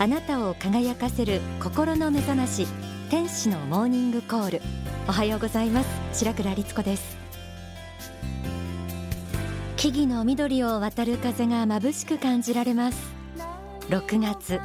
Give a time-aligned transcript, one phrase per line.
[0.00, 2.66] あなたを輝かせる心の目覚まし
[3.10, 4.62] 天使のモーニングコール。
[5.06, 5.88] おはようございます。
[6.14, 7.18] 白倉律子です。
[9.76, 13.12] 木々の緑を渡る風が眩しく感じられます。
[13.90, 14.58] 6月。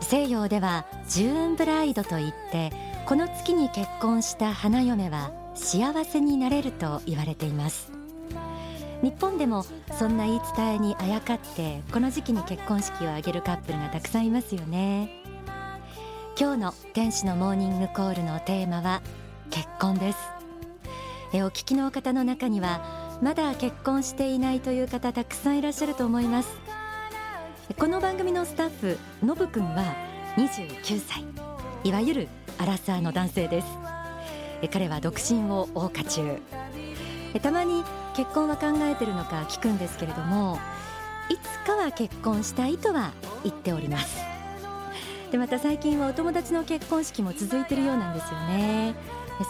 [0.00, 2.72] 西洋ではジューンブライドといって
[3.04, 7.93] この月に結婚した花嫁は幸せになれると言われています。
[9.02, 9.64] 日本でも
[9.98, 15.22] そんな言い伝えにあやかってこの時期に結婚式を挙げるカップルがたくさんいますよね。
[16.38, 19.02] 今日の天使のモーニングコールのテーマは
[19.50, 20.18] 結婚です。
[21.32, 26.48] えお聞きの方の中にはまだ結婚していないという方たくさんいらっしゃると思います。
[27.78, 29.94] この番組のスタッフのぶくんは
[30.36, 31.24] 29歳。
[31.84, 33.66] いわゆるアラサーの男性です。
[34.72, 36.40] 彼は独身を謳歌中。
[37.40, 40.58] たまに結婚は考えてるのか聞くんですけれども
[41.28, 44.22] いつかは結婚したいとは言っております。
[45.32, 48.94] でまた最近はお友達の結婚式も続いているようなんですよね。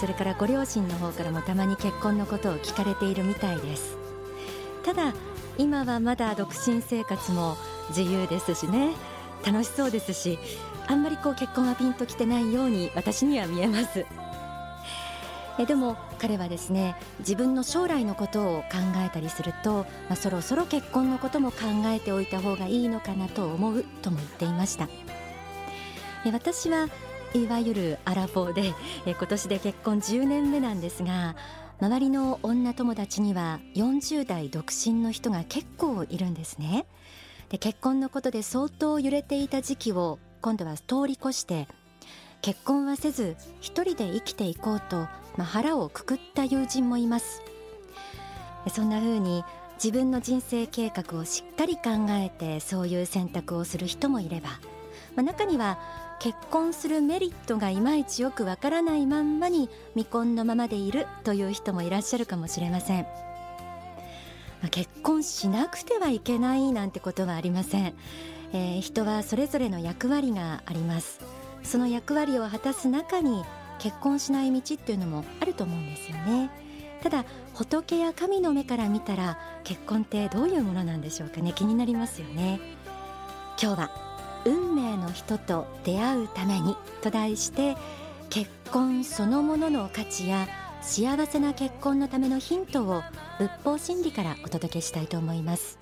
[0.00, 3.98] それからご両親の方からもたまに結婚のことを聞かれているみたいです。
[4.84, 5.12] ただ
[5.58, 7.56] 今はまだ独身生活も
[7.90, 8.92] 自由ですしね。
[9.44, 10.38] 楽しそうですし
[10.86, 14.06] あんまりこう結婚はピンときてないように私には見えます。
[15.58, 24.88] えでも彼はですね自分の将来のことを考えたりすると、まあ、そろそろ結婚のことも考えておいた方がいいのかなと思うとも言っていました。
[26.26, 26.88] え私は
[27.34, 31.36] いわゆるアラフォーで今年で結婚10年目なんですが
[31.80, 36.86] 周りの女友達には40代独身の人が結構いるんですね。
[37.48, 41.68] で結婚のことで相当揺れていた時期を今度は通り越して
[42.44, 44.96] 結婚はせず一人で生きていこうと、
[45.38, 47.40] まあ、腹をくくった友人もいます。
[48.68, 49.42] そんな風に
[49.82, 54.50] 自分の人生計画をしっかり考えてそういう選択をする人もいれば、
[55.16, 55.78] まあ、中には
[56.20, 67.94] 結婚するメリットがいまいちよくわからないまんまに未婚のままでいるという人もいらっしゃるかもしれません、まあ、結婚しなくてはいけないなんてことはありません、
[68.52, 71.33] えー、人はそれぞれの役割があります。
[71.64, 73.44] その役割を果たす中に
[73.78, 76.50] 結婚しない道っていうのもあると思うんですよね。
[77.02, 81.52] ただ仏や神の目から見たら結婚ってどういうものなんでしょうかね。
[81.52, 82.60] 気になりますよね。
[83.60, 83.90] 今日は
[84.46, 87.76] 運命の人と出会うためにと題して
[88.30, 90.48] 結婚そのものの価値や
[90.82, 93.02] 幸せな結婚のためのヒントを
[93.38, 95.78] 仏法真理からお届けしたいと思います。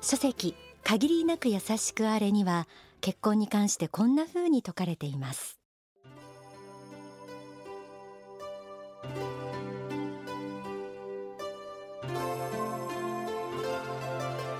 [0.00, 2.66] 書籍限りなく優しくあれには
[3.00, 5.58] 結婚に関してこんな風に説かれています。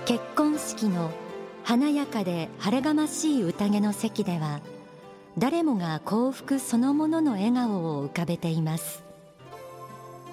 [0.06, 1.12] 結婚式の
[1.62, 4.60] 華やかで晴れがましい宴の席では
[5.38, 9.04] 誰もが幸福そのものの笑顔を浮かべています。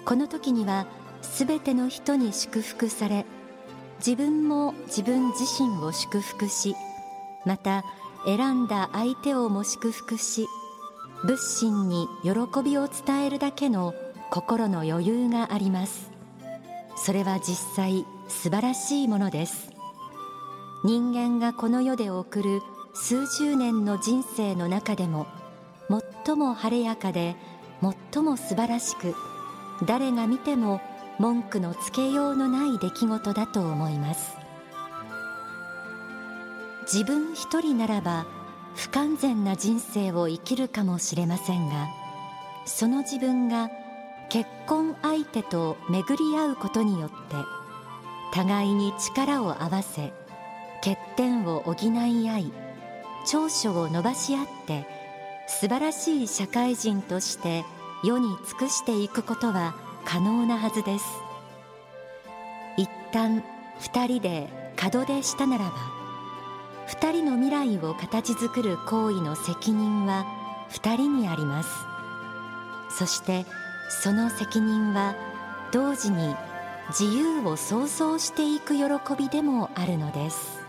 [0.06, 0.88] この時には
[1.22, 3.26] すべての人に祝福され
[4.00, 6.76] 自分も自分自身を祝福し
[7.48, 7.84] また
[8.26, 10.48] 選んだ相手をも祝福し
[11.24, 12.32] 仏心に喜
[12.64, 13.96] びを伝えるだけの
[14.30, 16.12] 心の余裕があります。
[16.96, 19.72] それは実際素晴らしいものです。
[20.84, 22.62] 人間がこの世で送る
[22.94, 25.26] 数十年の人生の中でも
[26.26, 27.36] 最も晴れやかで
[28.14, 29.16] 最も素晴らしく
[29.86, 30.82] 誰が見ても
[31.18, 34.37] 文句のつけようのない出来事だと思います。
[36.92, 38.26] 自分一人ならば
[38.76, 41.88] 不完全な人生を生きるかもしれませんが
[42.66, 43.70] その自分が
[44.30, 47.16] 結婚相手と巡り合うことによって
[48.34, 50.14] 互いに力を合わせ
[50.82, 52.52] 欠点を補い合い
[53.26, 54.88] 長所を伸ばし合って
[55.48, 57.66] 素晴らしい社会人として
[58.04, 59.76] 世に尽くしていくことは
[60.06, 61.06] 可能なはずです。
[62.78, 63.44] 一旦
[63.80, 64.48] 二人で
[64.82, 65.97] 門出したならば
[66.88, 70.26] 2人の未来を形作る行為の責任は
[70.72, 71.70] 2人にあります。
[72.90, 73.46] そして
[73.90, 75.16] その責任は
[75.72, 76.36] 同時に
[76.90, 78.84] 自由を創造していく喜
[79.18, 80.66] びでもあるのです。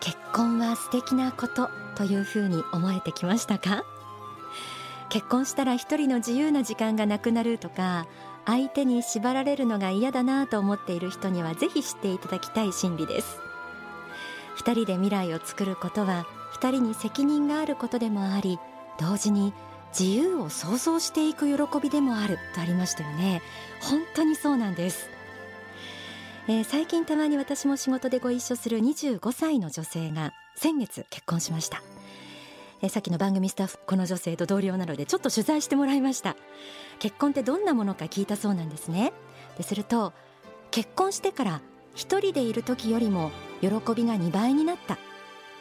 [0.00, 3.84] 結婚は素敵なことというふうに思えてきましたか？
[5.08, 8.06] 結婚したら一人の自由な時間がなくなるとか
[8.46, 13.38] 相手に縛られるのが嫌だなと思っている人にはぜひ知っていただきたい心理です。
[14.54, 18.58] 二人で未来を作ることは二人に責任があることでもあり
[18.98, 19.52] 同時に
[19.98, 23.42] 自由を想像していく喜びでもあるとありましたよね。
[23.80, 25.10] 本当にそうなんです。
[26.48, 31.82] えー、最近たまに私も仕事でご一緒する25歳の女性が先月結婚しました、
[32.82, 36.36] え、さっきの番組スタッフこの女性と同僚なのでちょっと取材してもらいました。
[36.98, 39.12] 結婚ってどんなものか聞いたそうなんですね。
[39.56, 40.12] ですると
[40.70, 41.60] 結婚してから
[41.94, 43.30] 一人でいる時よりも
[43.60, 44.98] 喜びが2倍になった。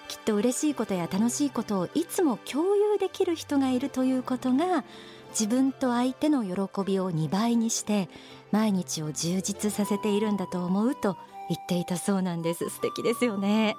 [0.08, 4.84] きっと嬉しいことや楽しいことをいつも共有できる人がいるということが
[5.32, 6.52] 自分と相手の喜
[6.86, 8.08] びを2倍にして
[8.52, 11.18] 毎日を充実させているんだと思うと
[11.50, 12.70] 言っていたそうなんです。
[12.70, 13.76] 素敵ですよね。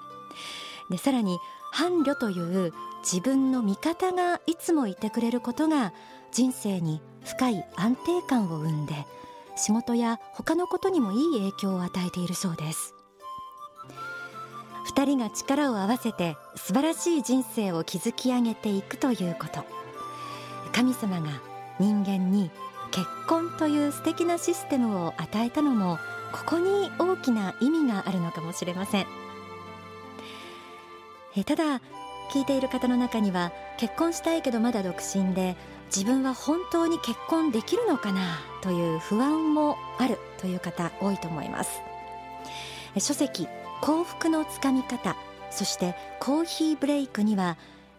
[0.90, 1.38] でさらに
[1.72, 2.72] 伴侶という
[3.10, 5.92] 自分の味方がいつもいてくれることが
[6.32, 8.94] 人生に深い安定感を生んで
[9.54, 12.94] 仕事や他のことにもいい影響を与えているそうです。
[14.92, 19.64] 2人が力を合わせて素晴らしい人生を築き上げていくということ。
[20.72, 21.40] 神様が
[21.78, 22.50] 人間に
[22.90, 25.98] 結婚という素敵なシステムを与えたのも
[26.32, 29.06] ここに大きな意味があるのかもしれません。
[31.36, 31.80] えただ
[32.30, 35.56] 聞いている方の中には結婚したいけどまだ独身で
[35.94, 41.80] 自分は本当に結婚できるのかなという不安もあるという方多いと思います。
[42.98, 43.46] 書籍
[43.82, 45.16] 幸福のつかみ方
[45.50, 47.56] そしてコーヒーブレイクには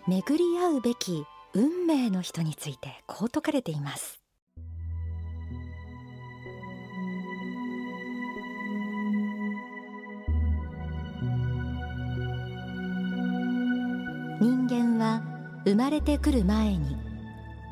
[0.07, 1.23] 巡り合うべき
[1.53, 4.16] 運命の人についてこう説かれています。
[14.39, 15.23] 人間は
[15.65, 16.95] 生まれてくる前に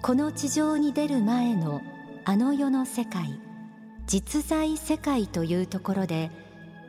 [0.02, 1.82] この地上に出る前の
[2.26, 3.40] あの世の世界
[4.08, 6.32] 実在世界というところで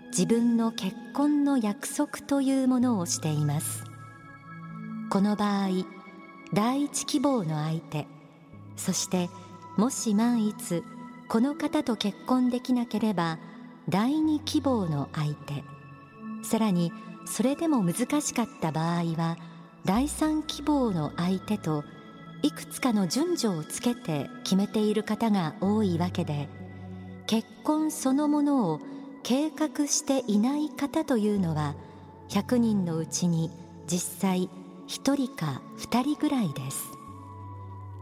[0.08, 3.84] 自分の結婚の約束というものをしています。
[5.11, 5.69] この場合
[6.55, 8.06] 第一希望の相手
[8.76, 9.28] そして
[9.76, 10.82] もし万一
[11.28, 13.38] この方と結婚できなければ
[13.88, 15.64] 第二希望の相手。
[16.43, 16.93] さらに
[17.26, 19.37] それでも難しかった場合は
[19.87, 21.85] 第三希望の相手と
[22.43, 26.49] いくつかの順序をつけて決めている方が多いわけで
[27.29, 28.81] 結婚そのものを
[29.23, 31.77] 計画していない方というのは
[32.31, 33.53] 100人のうちに
[33.87, 34.50] 実際
[34.88, 36.85] 1人か2人ぐらいです。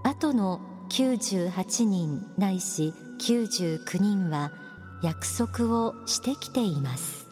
[0.04, 4.52] あとの98人ないし99人は
[5.02, 7.23] 約束をしてきています。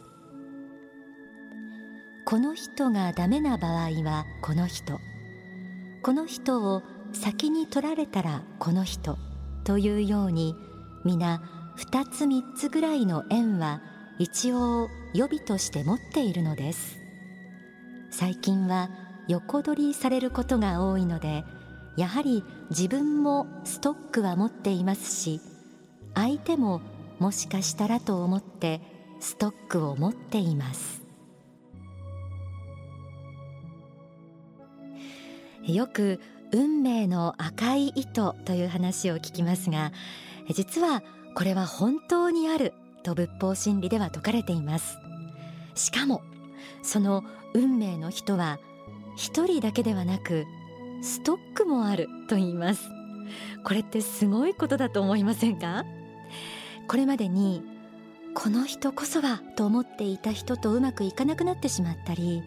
[2.25, 5.01] この人がダメな場合はこの人。
[6.03, 6.83] この人を
[7.13, 9.19] 先に取られたらこの人
[9.65, 10.55] というように
[11.05, 11.43] 皆
[11.79, 13.83] 2つ3つぐらいの縁は
[14.19, 16.99] 一応予備として持っているのです。
[18.11, 18.91] 最近は
[19.29, 21.45] 横取りされることが多いので
[21.97, 25.41] やはり自分もストックは持っていますし
[26.15, 26.83] 相手も
[27.19, 28.81] もしかしたらと思って
[29.21, 31.02] ストックを持っています。
[35.65, 36.21] よく
[36.53, 39.93] 運命の赤い糸という話を聞きますが
[40.51, 41.03] 実は
[41.35, 44.99] これは本当にあると仏法真理では説かれています。
[45.75, 46.23] しかも
[46.83, 47.25] その
[47.55, 48.59] 運命の人は
[49.17, 50.45] 一人だけではなく
[51.03, 52.89] ストックもあると言います。
[53.65, 55.85] これってすごいことだと思いませんか？
[56.89, 57.63] これまでに
[58.35, 62.43] この人こそはと思っていた人とうまくいかなくなってしまったり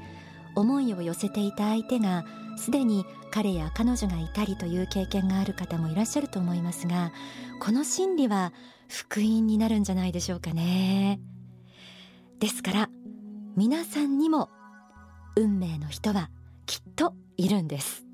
[0.56, 2.26] 思いを寄せていた相手が
[2.58, 7.12] すでに彼や彼女がいたりという経験がある方もいらっしゃると思いますが
[7.60, 8.54] この心理は
[8.88, 11.20] 福音になるんじゃないでしょうかね。
[12.40, 12.90] ですから
[13.56, 14.50] 皆さんにも
[15.36, 16.30] 運命の人は
[16.66, 18.06] きっといるんです。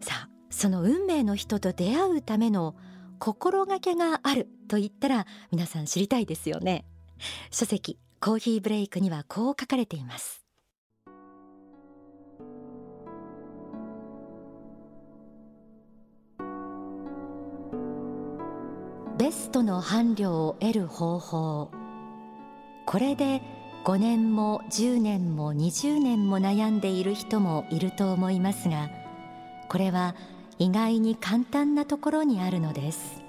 [0.00, 2.76] さあその運命の人と出会うための
[3.18, 6.84] 心がけがあると言ったら皆さん知りたいですよね。
[7.50, 10.47] 書籍コーヒーブレイクにはこう書かれています。
[19.28, 21.70] ベストの伴侶を得る方法。
[22.86, 23.42] これで
[23.84, 28.88] 5年も10年も20年も悩んでいる人もいると思いますが
[29.68, 30.14] これは
[30.58, 33.22] 意外に簡単なところにあるのです。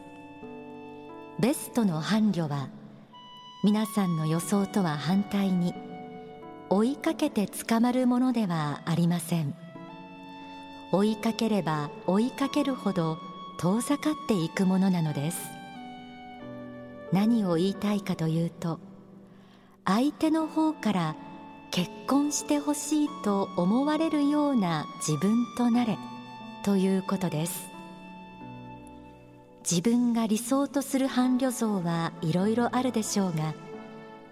[1.38, 2.70] ベストの伴侶は
[3.66, 5.74] 皆さんの予想とは反対に
[6.70, 9.54] 追いかけて捕まるものではありません。
[10.94, 13.18] 追いかければ追いかけるほど
[13.60, 15.59] 遠ざかっていくものなのです。
[17.12, 18.80] 何を言いたいかというと
[19.86, 21.16] 相手の方から
[21.72, 25.98] 結婚してほしいと思われるような自分となれ
[26.64, 27.70] ということです。
[29.70, 33.54] 自分が理想とする伴侶像はいろいろあるでしょうが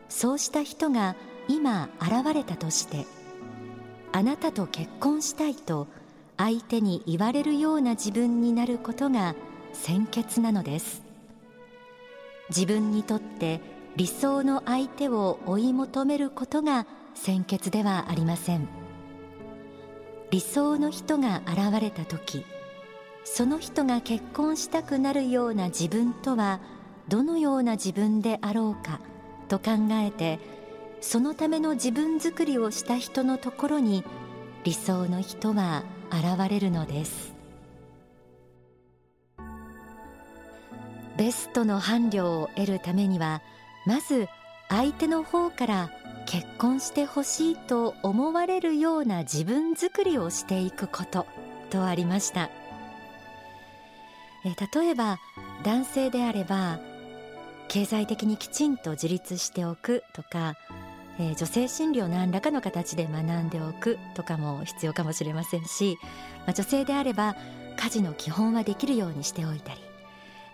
[0.09, 1.15] そうした人が
[1.47, 3.05] 今現れたとして
[4.13, 5.87] あなたと結婚したいと
[6.37, 9.35] 相手に言われるような自分になることが
[9.73, 11.06] 先決なのです。
[12.49, 13.61] 自分にとって
[13.95, 16.85] 理想の相手を追い求めることが
[17.15, 18.67] 先決ではありません。
[20.29, 22.45] 理想の人が現れた時
[23.23, 26.59] その人が結婚したくなるような自分とは
[27.07, 28.99] どのような自分であろうか
[29.47, 30.39] と考えて
[30.99, 34.03] そのための自分作りをした人のところに
[34.63, 37.36] 理想の人は現れるのです。
[41.17, 43.41] ベストの伴侶を得るためには
[43.85, 44.27] まず
[44.69, 45.91] 相手の方から
[46.25, 51.25] 結婚してほしいと思われるような自分作りをしていくこと
[51.69, 52.49] とありました。
[54.45, 55.19] え例えば
[55.63, 56.79] 男性であれば
[57.67, 60.55] 経済的にきちんと自立しておくとか、
[61.19, 65.97] えー、女性診療何らかの形で学んでおくとかも必要かもしれませんし、
[66.45, 67.35] まあ、女性であれば
[67.77, 69.86] 家事の基本はできるようにしておいたり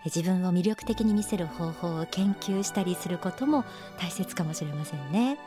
[0.04, 3.64] 自分を魅力的に見せる方法を研究したりすることも
[3.98, 5.38] 大切かもしれませんね。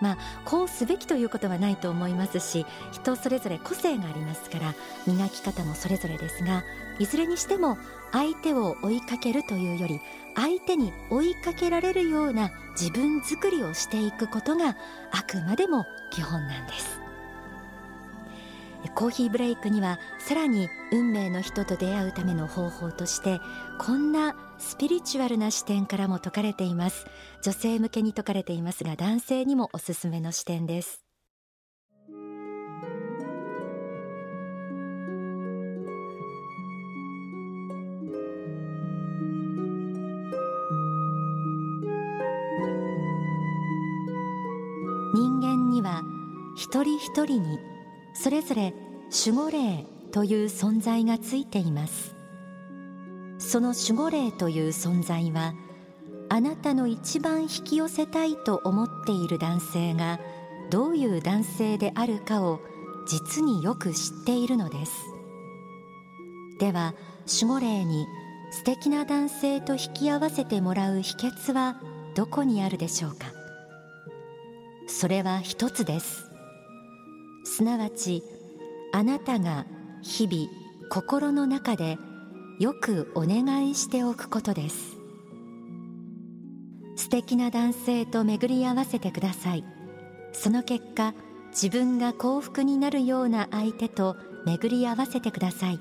[0.00, 4.74] まあ、こうすべきということはないと思いますし人それぞれ個性がありますから
[5.06, 6.64] 磨き方もそれぞれですが
[6.98, 7.78] いずれにしても
[8.12, 10.00] 相手を追いかけるというより
[10.34, 14.76] 相手に追いかけられるような自分作りをしていくことが
[15.10, 17.01] あくまでも基本なんです
[18.90, 23.40] コーヒーブレイクにはさらに運命の人と出会うための方法として
[23.78, 27.06] こんなスピリチュアルな視点からも説かれています。
[27.42, 31.02] 女性向けに説かれていますが男性にもおすすめの視点です。
[45.14, 46.02] 人間には
[46.56, 47.71] 一人一人に
[48.22, 48.72] それぞれ
[49.10, 52.14] 守護霊という存在がついています。
[53.38, 55.54] その守護霊という存在は
[56.28, 60.20] あなたの一番引き寄せたいと思っている男性が
[60.70, 62.60] どういう男性であるかを
[63.08, 64.92] 実によく知っているのです。
[66.60, 66.94] では
[67.42, 68.06] 守護霊に
[68.52, 71.76] 素敵な男性と引き合わせてもらう秘訣は
[72.14, 73.32] どこにあるでしょうか？
[74.86, 76.28] それは一つです。
[77.54, 78.22] すなわち
[78.94, 79.66] あなたが
[80.00, 81.98] 日々心の中で
[82.58, 84.96] よくお願いしておくことです。
[86.96, 89.64] 素敵な男性と巡り合わせてください。
[90.32, 91.12] その結果
[91.50, 94.16] 自分が幸福になるような相手と
[94.46, 95.80] 巡り合わせてください。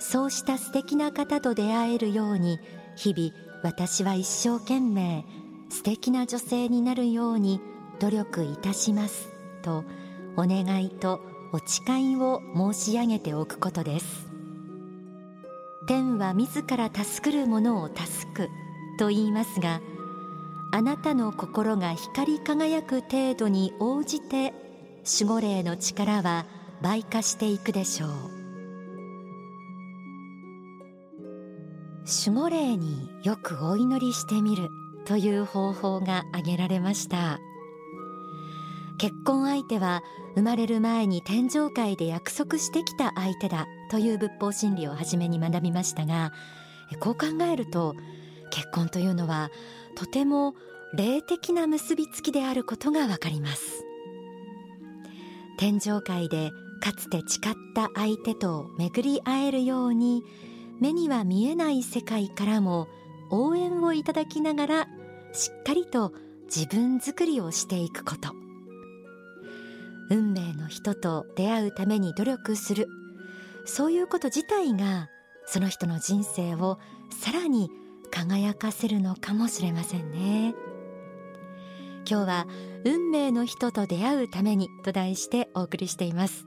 [0.00, 2.60] そうした素敵な方と出会えるように
[2.94, 3.32] 日々
[3.62, 5.24] 私は一生懸命
[5.70, 7.58] 素敵な女性になるように
[8.00, 9.30] 努力いたします
[9.62, 9.84] と
[10.38, 11.20] お願いと
[11.52, 14.28] お誓いを申し上げておくことです。
[15.88, 18.48] 天は自ら助くる者を助く
[18.98, 19.80] と言いますが
[20.70, 24.52] あなたの心が光り輝く程度に応じて
[25.20, 26.46] 守護霊の力は
[26.82, 28.10] 倍化していくでしょう。
[32.26, 34.68] 守護霊によくお祈りしてみる
[35.04, 37.40] という方法が挙げられました。
[38.98, 40.02] 結婚相手は
[40.34, 46.32] 生まれる前に天上界で約束してきた相手だという仏法真理を初めに学びましたが
[47.00, 47.94] こう考えると
[48.50, 49.50] 結婚というのは
[49.94, 50.54] とても
[50.94, 53.84] 霊的な結びつきであることがわかります。
[55.58, 56.50] 天上界で
[56.80, 60.22] かつて誓った相手と巡り会えるように
[60.80, 62.88] 目には見えない世界からも
[63.30, 64.88] 応援をいただきながら
[65.32, 66.12] しっかりと
[66.44, 68.37] 自分作りをしていくこと。
[70.10, 72.88] 運命の人と出会うために努力する。
[73.64, 75.08] そういうこと自体が
[75.46, 76.78] その人の人生を
[77.10, 77.70] さらに
[78.10, 80.54] 輝かせるのかもしれませんね。
[82.08, 82.46] 今日は
[82.84, 86.46] 運命の人と出会うためにと題してお送りしています。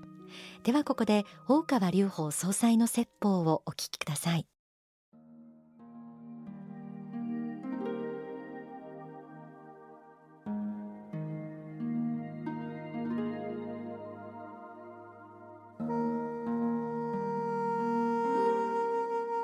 [0.63, 4.47] ではここで大川隆法総裁の説法をお聞きください。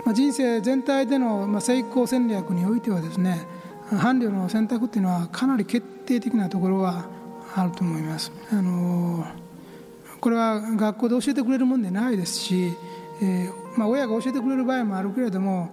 [0.08, 3.46] まあ、人生全体でのまあ成功戦略においてはですね
[3.90, 7.10] 伴侶の選択っていうのはかなり決定的なところは
[7.54, 8.32] あると思います。
[8.50, 9.28] あの
[10.22, 12.72] これは学校で教えてくれるもんでないですし、
[13.22, 15.72] えー、まあ、親が教えてくれる場合もあるけれども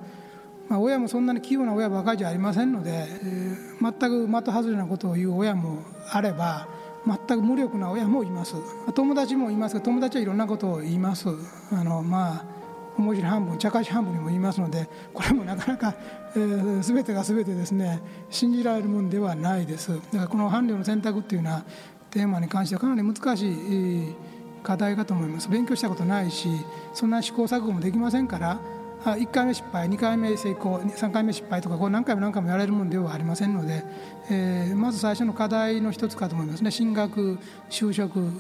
[0.69, 6.67] まあ、親もそんなに器用な親ばかりじゃありませんので、えー、全く的外れなことを言う親もあれば
[7.07, 8.55] 全く無力な親もいます
[8.95, 11.29] 友達もいますが友達はいろんなことを言います
[11.71, 12.54] あのまあ
[12.97, 15.95] 面白半分茶化し半分にも言いますのでこれもなかなか、
[16.37, 21.65] えー、全てが全てですね信じられるものではないですだからこの伴侶の選択っていうのは
[22.11, 24.15] テーマに関してはかなり難しい
[24.63, 26.49] 課題かと思います勉強したことないし
[26.95, 28.61] そんな試行錯誤もできませんから
[29.05, 33.85] 1回目失敗2回目成功3回目失敗とかこう何回も何回もやれるものではありませんので、
[34.31, 38.33] えー、まず最初の課題の一つかと思いますね進学就職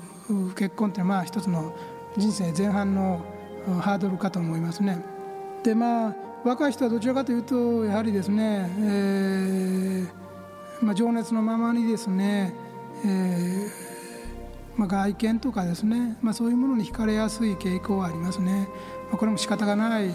[0.55, 1.77] 結婚っていうのはまあ一つの
[2.17, 3.23] 人生前半の
[3.81, 4.99] ハードルかと思いますね。
[5.63, 12.55] でまあ若い人はどちらかというとやはりですね、えーまあ、情熱のままにですね、
[13.05, 13.71] えー
[14.77, 18.69] まあ、外見とかですね、まあ、そういうものに惹かれやすい傾向はありますね。
[19.09, 20.11] まあ、これも仕方がない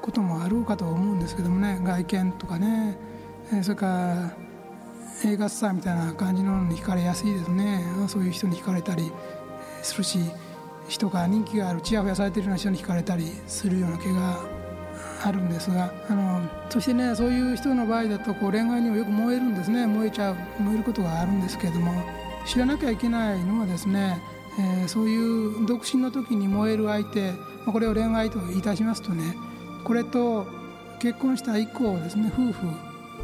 [0.00, 2.96] こともあろうかと思うんですけどもね外見とかね
[3.52, 4.36] えそれから
[5.24, 9.12] 映画スターみたいな感じのに惹かれやすいですねそういう人に惹かれたり
[9.82, 10.18] するし
[10.90, 14.40] 人が人気があるちやほやされてるような人に惹かれたりするような気が
[15.22, 19.86] あるんですがあのそしてねそういう人の場合だとこう恋愛にもよく燃えるんですね。
[19.86, 21.92] 燃えちゃう燃えることがあるんですけれども
[22.44, 24.20] 知らなきゃいけないのはですね、
[24.58, 25.16] えー、そうい
[25.62, 27.32] う独身の時に燃える相手
[27.66, 29.36] これを恋愛といたしますとね
[29.84, 30.46] これと
[30.98, 32.66] 結婚した以降ですね夫婦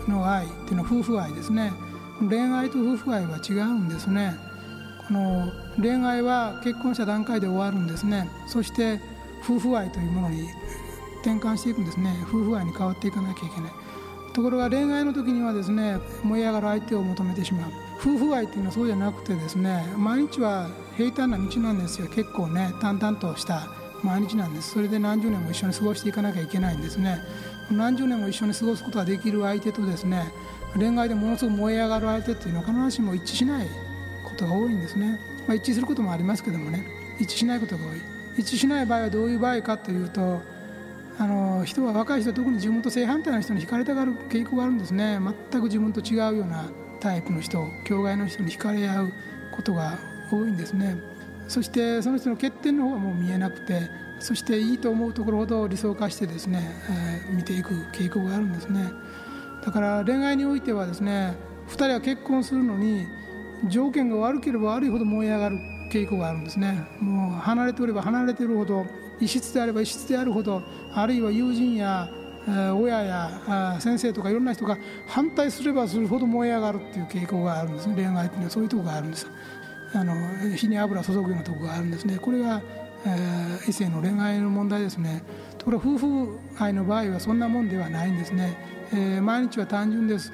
[0.08, 1.72] の愛っていうのは夫婦愛ですね。
[2.20, 4.45] 恋愛と夫婦愛は違うんですね。
[5.08, 8.28] この恋愛は結婚した段階で終わるんですね。
[8.46, 9.00] そして
[9.44, 10.48] 夫婦愛というものに
[11.22, 12.12] 転換していくんですね。
[12.24, 13.72] 夫婦愛に変わっていかなきゃいけない。
[14.34, 17.70] ところが恋愛の時にはですね燃え上がる相手を求めてしまう。
[17.98, 22.08] 夫婦愛っていうのはそうじゃなくてですね毎日は平坦な道なんですよ。
[22.08, 23.68] 結構ね淡々とした
[24.02, 24.72] 毎日なんです。
[24.72, 27.18] それで何十年も一緒に過ごしていかなきゃいけないんですね。
[27.70, 30.32] 何十年も一緒に過ごすことができる相手とですね
[30.76, 33.66] 恋愛でものすごく燃え上がる相手っていうのは必ずしも一致しない
[34.36, 36.86] ことが多いんですね、まあ、一致することもありますけどもね。
[37.18, 38.00] 一致しないことが多い。
[38.36, 40.42] 一致しない場合はどういう場合かというと
[41.18, 45.18] あの人は若い人特に自分と正反対の人に惹かれたがる傾向があるんですね。
[45.50, 46.68] 全く自分と違うような
[47.00, 49.12] タイプの人境外の人に惹かれ合う
[49.54, 49.98] ことが
[50.30, 50.98] 多いんですね。
[51.48, 56.68] そしてその人の欠点の方はもう見えなくてそしていいと思うところほど理想化してですね、
[57.28, 58.90] えー、見ていく傾向があるんですね。
[59.64, 61.34] だから恋愛においてはですね
[61.68, 63.06] 2人は結婚するのに
[63.68, 65.58] 条件が悪ければ悪いほど燃え上がる
[65.90, 66.86] 傾向があるんですね。
[67.00, 68.84] もう離れておれば離れているほど
[69.20, 72.08] 異質であれば異質であるほどあるいは友人や
[72.46, 77.94] 親や先生とかいろんな人が反対すればするほど燃え上がるっていう傾向があるんですね。
[77.96, 79.26] 恋愛っていうのはそういうところがあるんです。
[79.94, 80.14] あの
[80.56, 82.18] 火に油注ぐようなところがあるんですね。
[82.18, 82.60] これが、
[83.04, 85.22] えー、異性の恋愛の問題ですね。
[85.58, 88.56] ところ夫婦愛の場合はそんなもんではないんですね、
[88.92, 90.32] えー、毎日は単純です。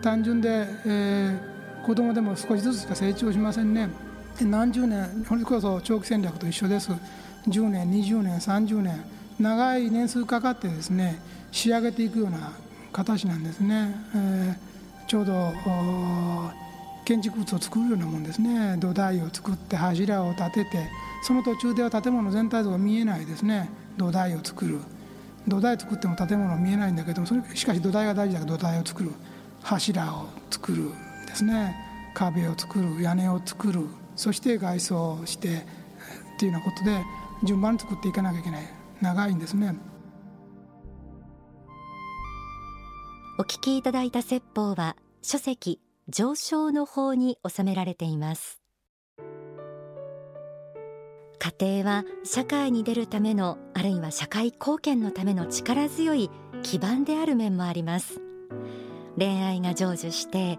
[0.00, 1.51] 単純で、えー、
[1.84, 3.88] 子供でも少しずつしか成長しませんね。
[4.40, 6.90] 何十年それこそ長期戦略と一緒です。
[7.48, 9.02] 10年20年30年
[9.38, 12.52] 長い年数かかってですね仕上げていくような
[12.92, 15.52] 形なんですね、えー、ちょうど
[17.04, 18.76] 建築物を作るようなもんですね。
[18.78, 20.88] 土台を作って柱を立てて
[21.24, 23.68] その途中では建物全体像が見えないですね。
[23.96, 24.78] 土台を作る。
[25.48, 29.10] 土台作っても建物は見えないんだけどもそれしかし土台が大事だから土台を作る。
[29.62, 31.11] 柱を作る。
[31.32, 31.74] ですね。
[32.14, 37.02] 壁を作る屋根を作るそして外装してっていうようなことで
[37.42, 38.62] 順番に作っていかなきゃいけない。
[39.00, 39.74] 長いんですね。
[43.38, 48.60] お聞きいただいた説法は書籍上昇の方に収められています。
[51.38, 56.30] 家庭は社会に出るためのあるいは社会貢献のための力強い
[56.62, 58.20] 基盤である面もあります。
[59.18, 60.58] 恋愛が成就して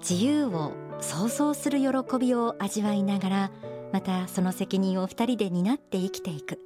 [0.00, 3.50] 自由を想像する喜びを味わいながら
[3.92, 6.60] またその責任を二人で担って生きていく。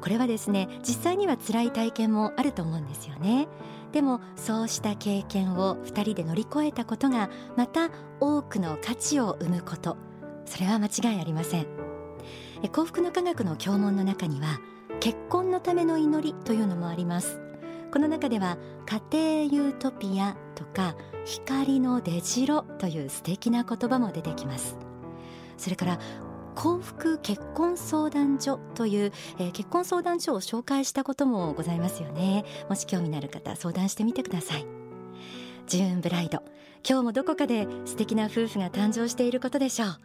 [0.00, 3.48] これはですね実際には辛い体験もあると思うんですよね。
[3.92, 7.90] でもそうした経験を二人で乗り越えたことがまた
[8.20, 9.96] 多くの価値を生むこと。
[10.44, 11.66] それは間違いありません。
[12.72, 14.60] 幸福の科学の教問の中には
[15.00, 17.40] 結婚のための祈りというのもあります。
[17.92, 18.58] この中では
[19.10, 24.76] 家庭ユートピアとか光の出城という素敵な言葉も出てきます。
[25.56, 25.98] それから
[26.54, 32.44] 幸福結婚相談所という、えー、結婚相談所を紹介したこともございますよね。
[32.68, 34.66] もし興味のある方相談してみてください。
[35.66, 36.42] ジューンブライド。
[36.88, 39.98] 今日もどこかで素敵な夫婦が誕生していることでしょう。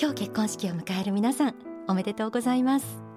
[0.00, 1.54] 今日結婚式を迎える皆さん
[1.86, 3.13] おめでとうございます。